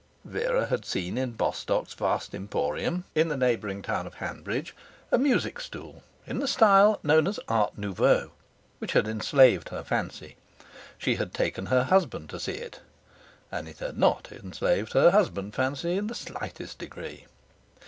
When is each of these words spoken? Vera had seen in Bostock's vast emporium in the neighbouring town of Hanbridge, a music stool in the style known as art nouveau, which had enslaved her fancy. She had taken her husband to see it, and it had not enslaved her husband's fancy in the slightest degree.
Vera 0.25 0.65
had 0.65 0.83
seen 0.83 1.15
in 1.15 1.33
Bostock's 1.33 1.93
vast 1.93 2.33
emporium 2.33 3.03
in 3.13 3.27
the 3.27 3.37
neighbouring 3.37 3.83
town 3.83 4.07
of 4.07 4.15
Hanbridge, 4.15 4.73
a 5.11 5.17
music 5.19 5.59
stool 5.59 6.01
in 6.25 6.39
the 6.39 6.47
style 6.47 6.99
known 7.03 7.27
as 7.27 7.39
art 7.47 7.77
nouveau, 7.77 8.31
which 8.79 8.93
had 8.93 9.07
enslaved 9.07 9.69
her 9.69 9.83
fancy. 9.83 10.37
She 10.97 11.17
had 11.17 11.35
taken 11.35 11.67
her 11.67 11.83
husband 11.83 12.31
to 12.31 12.39
see 12.39 12.55
it, 12.55 12.79
and 13.51 13.67
it 13.69 13.77
had 13.77 13.95
not 13.95 14.31
enslaved 14.31 14.93
her 14.93 15.11
husband's 15.11 15.55
fancy 15.55 15.95
in 15.97 16.07
the 16.07 16.15
slightest 16.15 16.79
degree. 16.79 17.27